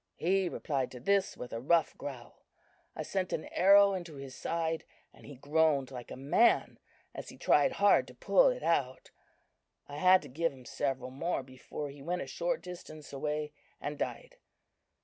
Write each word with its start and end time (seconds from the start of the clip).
"He 0.15 0.49
replied 0.49 0.89
to 0.93 0.99
this 0.99 1.37
with 1.37 1.53
a 1.53 1.59
rough 1.61 1.95
growl. 1.95 2.41
I 2.95 3.03
sent 3.03 3.31
an 3.33 3.45
arrow 3.51 3.93
into 3.93 4.15
his 4.15 4.33
side, 4.33 4.83
and 5.13 5.27
he 5.27 5.35
groaned 5.35 5.91
like 5.91 6.09
a 6.09 6.15
man 6.15 6.79
as 7.13 7.29
he 7.29 7.37
tried 7.37 7.73
hard 7.73 8.07
to 8.07 8.15
pull 8.15 8.49
it 8.49 8.63
out. 8.63 9.11
I 9.87 9.97
had 9.97 10.23
to 10.23 10.27
give 10.27 10.51
him 10.53 10.65
several 10.65 11.11
more 11.11 11.43
before 11.43 11.91
he 11.91 12.01
went 12.01 12.23
a 12.23 12.25
short 12.25 12.63
distance 12.63 13.13
away, 13.13 13.53
and 13.79 13.99
died. 13.99 14.37